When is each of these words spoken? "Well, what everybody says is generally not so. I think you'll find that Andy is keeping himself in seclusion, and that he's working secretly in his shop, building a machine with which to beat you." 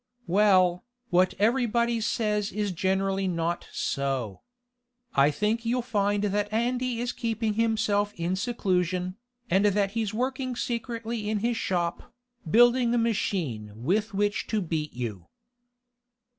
"Well, 0.25 0.83
what 1.11 1.35
everybody 1.37 2.01
says 2.01 2.51
is 2.51 2.71
generally 2.71 3.27
not 3.27 3.67
so. 3.71 4.41
I 5.13 5.29
think 5.29 5.63
you'll 5.63 5.83
find 5.83 6.23
that 6.23 6.51
Andy 6.51 6.99
is 6.99 7.11
keeping 7.11 7.53
himself 7.53 8.11
in 8.15 8.35
seclusion, 8.35 9.17
and 9.47 9.63
that 9.63 9.91
he's 9.91 10.11
working 10.11 10.55
secretly 10.55 11.29
in 11.29 11.41
his 11.41 11.55
shop, 11.55 12.15
building 12.49 12.95
a 12.95 12.97
machine 12.97 13.73
with 13.75 14.11
which 14.15 14.47
to 14.47 14.59
beat 14.59 14.93
you." 14.93 15.27